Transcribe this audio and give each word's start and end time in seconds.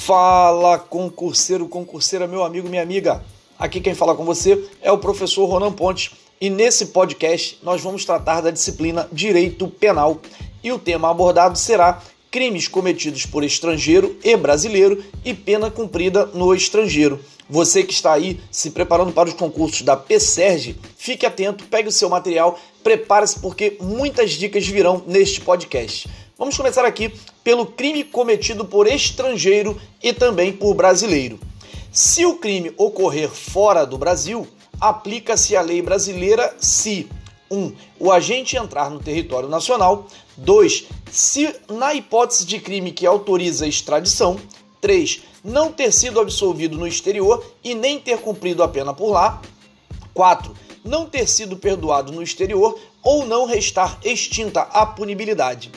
Fala, 0.00 0.78
concurseiro, 0.78 1.68
concurseira, 1.68 2.26
meu 2.26 2.42
amigo, 2.42 2.70
minha 2.70 2.82
amiga. 2.82 3.22
Aqui 3.58 3.82
quem 3.82 3.94
fala 3.94 4.14
com 4.14 4.24
você 4.24 4.58
é 4.80 4.90
o 4.90 4.96
professor 4.96 5.44
Ronan 5.44 5.70
Pontes 5.70 6.12
e 6.40 6.48
nesse 6.48 6.86
podcast 6.86 7.58
nós 7.62 7.82
vamos 7.82 8.06
tratar 8.06 8.40
da 8.40 8.50
disciplina 8.50 9.06
Direito 9.12 9.68
Penal 9.68 10.18
e 10.64 10.72
o 10.72 10.78
tema 10.78 11.10
abordado 11.10 11.58
será 11.58 12.02
crimes 12.30 12.66
cometidos 12.66 13.26
por 13.26 13.44
estrangeiro 13.44 14.16
e 14.24 14.34
brasileiro 14.38 15.04
e 15.22 15.34
pena 15.34 15.70
cumprida 15.70 16.24
no 16.32 16.54
estrangeiro. 16.54 17.20
Você 17.48 17.82
que 17.82 17.92
está 17.92 18.14
aí 18.14 18.40
se 18.50 18.70
preparando 18.70 19.12
para 19.12 19.28
os 19.28 19.34
concursos 19.34 19.82
da 19.82 19.98
PSERG, 19.98 20.76
fique 20.96 21.26
atento, 21.26 21.64
pegue 21.64 21.88
o 21.88 21.92
seu 21.92 22.08
material, 22.08 22.58
prepare-se 22.82 23.38
porque 23.38 23.76
muitas 23.78 24.30
dicas 24.30 24.66
virão 24.66 25.02
neste 25.06 25.42
podcast. 25.42 26.08
Vamos 26.40 26.56
começar 26.56 26.86
aqui 26.86 27.12
pelo 27.44 27.66
crime 27.66 28.02
cometido 28.02 28.64
por 28.64 28.86
estrangeiro 28.86 29.78
e 30.02 30.10
também 30.10 30.50
por 30.50 30.72
brasileiro. 30.72 31.38
Se 31.92 32.24
o 32.24 32.36
crime 32.36 32.72
ocorrer 32.78 33.28
fora 33.28 33.84
do 33.84 33.98
Brasil, 33.98 34.48
aplica-se 34.80 35.54
a 35.54 35.60
lei 35.60 35.82
brasileira 35.82 36.56
se 36.58 37.06
1. 37.50 37.58
Um, 37.58 37.72
o 37.98 38.10
agente 38.10 38.56
entrar 38.56 38.88
no 38.88 39.00
território 39.00 39.50
nacional. 39.50 40.06
2. 40.38 40.86
Se, 41.10 41.54
na 41.68 41.92
hipótese 41.92 42.46
de 42.46 42.58
crime 42.58 42.90
que 42.90 43.04
autoriza 43.04 43.66
a 43.66 43.68
extradição. 43.68 44.40
3. 44.80 45.20
Não 45.44 45.70
ter 45.70 45.92
sido 45.92 46.18
absolvido 46.18 46.78
no 46.78 46.86
exterior 46.86 47.44
e 47.62 47.74
nem 47.74 48.00
ter 48.00 48.16
cumprido 48.16 48.62
a 48.62 48.68
pena 48.68 48.94
por 48.94 49.10
lá. 49.10 49.42
4. 50.14 50.56
Não 50.82 51.04
ter 51.04 51.28
sido 51.28 51.58
perdoado 51.58 52.10
no 52.10 52.22
exterior 52.22 52.80
ou 53.02 53.26
não 53.26 53.44
restar 53.44 53.98
extinta 54.02 54.62
a 54.62 54.86
punibilidade. 54.86 55.70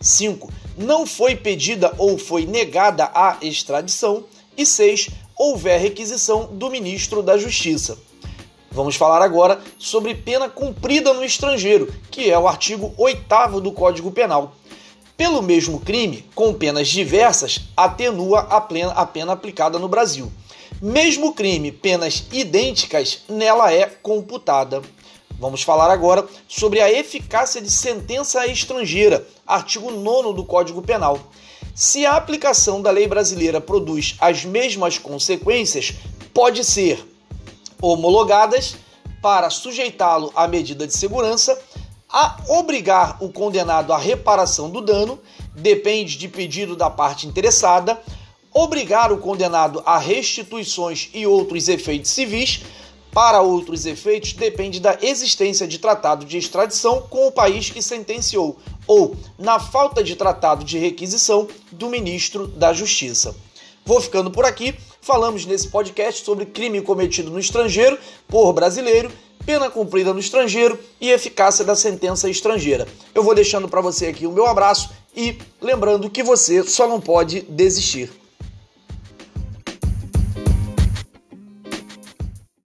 5. 0.00 0.50
Não 0.78 1.04
foi 1.04 1.36
pedida 1.36 1.92
ou 1.98 2.16
foi 2.16 2.46
negada 2.46 3.10
a 3.14 3.36
extradição. 3.42 4.24
E 4.56 4.64
6. 4.64 5.10
Houver 5.36 5.80
requisição 5.80 6.48
do 6.52 6.70
ministro 6.70 7.22
da 7.22 7.36
Justiça. 7.36 7.98
Vamos 8.70 8.96
falar 8.96 9.20
agora 9.20 9.60
sobre 9.78 10.14
pena 10.14 10.48
cumprida 10.48 11.12
no 11.12 11.24
estrangeiro, 11.24 11.92
que 12.10 12.30
é 12.30 12.38
o 12.38 12.48
artigo 12.48 12.94
8 12.96 13.60
do 13.60 13.72
Código 13.72 14.10
Penal. 14.10 14.54
Pelo 15.16 15.42
mesmo 15.42 15.80
crime, 15.80 16.24
com 16.34 16.54
penas 16.54 16.88
diversas, 16.88 17.60
atenua 17.76 18.40
a 18.48 18.60
pena, 18.60 18.92
a 18.92 19.04
pena 19.04 19.32
aplicada 19.32 19.78
no 19.78 19.88
Brasil. 19.88 20.32
Mesmo 20.80 21.34
crime, 21.34 21.70
penas 21.70 22.24
idênticas, 22.32 23.24
nela 23.28 23.70
é 23.70 23.84
computada. 23.86 24.80
Vamos 25.40 25.62
falar 25.62 25.90
agora 25.90 26.28
sobre 26.46 26.82
a 26.82 26.92
eficácia 26.92 27.62
de 27.62 27.70
sentença 27.70 28.46
estrangeira, 28.46 29.26
artigo 29.46 29.90
9 29.90 30.34
do 30.34 30.44
Código 30.44 30.82
Penal. 30.82 31.18
Se 31.74 32.04
a 32.04 32.14
aplicação 32.14 32.82
da 32.82 32.90
lei 32.90 33.08
brasileira 33.08 33.58
produz 33.58 34.16
as 34.20 34.44
mesmas 34.44 34.98
consequências, 34.98 35.94
pode 36.34 36.62
ser 36.62 37.02
homologadas 37.80 38.76
para 39.22 39.48
sujeitá-lo 39.48 40.30
à 40.36 40.46
medida 40.46 40.86
de 40.86 40.92
segurança, 40.92 41.58
a 42.06 42.36
obrigar 42.46 43.16
o 43.18 43.32
condenado 43.32 43.94
à 43.94 43.98
reparação 43.98 44.68
do 44.68 44.82
dano, 44.82 45.18
depende 45.54 46.18
de 46.18 46.28
pedido 46.28 46.76
da 46.76 46.90
parte 46.90 47.26
interessada, 47.26 47.98
obrigar 48.52 49.10
o 49.10 49.16
condenado 49.16 49.82
a 49.86 49.96
restituições 49.96 51.08
e 51.14 51.26
outros 51.26 51.66
efeitos 51.66 52.10
civis 52.10 52.60
para 53.12 53.40
outros 53.40 53.86
efeitos, 53.86 54.32
depende 54.32 54.80
da 54.80 54.98
existência 55.02 55.66
de 55.66 55.78
tratado 55.78 56.24
de 56.24 56.38
extradição 56.38 57.02
com 57.02 57.26
o 57.26 57.32
país 57.32 57.70
que 57.70 57.82
sentenciou, 57.82 58.58
ou, 58.86 59.16
na 59.38 59.58
falta 59.58 60.02
de 60.02 60.16
tratado 60.16 60.64
de 60.64 60.78
requisição, 60.78 61.48
do 61.72 61.88
ministro 61.88 62.46
da 62.46 62.72
Justiça. 62.72 63.34
Vou 63.84 64.00
ficando 64.00 64.30
por 64.30 64.44
aqui. 64.44 64.74
Falamos 65.00 65.46
nesse 65.46 65.68
podcast 65.68 66.24
sobre 66.24 66.46
crime 66.46 66.82
cometido 66.82 67.30
no 67.30 67.38
estrangeiro 67.38 67.98
por 68.28 68.52
brasileiro, 68.52 69.10
pena 69.46 69.70
cumprida 69.70 70.12
no 70.12 70.20
estrangeiro 70.20 70.78
e 71.00 71.10
eficácia 71.10 71.64
da 71.64 71.74
sentença 71.74 72.28
estrangeira. 72.28 72.86
Eu 73.14 73.22
vou 73.22 73.34
deixando 73.34 73.68
para 73.68 73.80
você 73.80 74.06
aqui 74.06 74.26
o 74.26 74.32
meu 74.32 74.46
abraço 74.46 74.90
e 75.16 75.38
lembrando 75.60 76.10
que 76.10 76.22
você 76.22 76.62
só 76.62 76.86
não 76.86 77.00
pode 77.00 77.40
desistir. 77.42 78.19